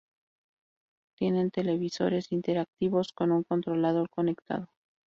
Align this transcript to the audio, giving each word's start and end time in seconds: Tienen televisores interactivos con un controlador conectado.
Tienen 1.15 1.51
televisores 1.51 2.31
interactivos 2.31 3.13
con 3.13 3.31
un 3.31 3.43
controlador 3.43 4.09
conectado. 4.09 4.65